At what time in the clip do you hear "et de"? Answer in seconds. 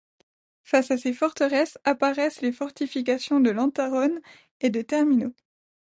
4.59-4.81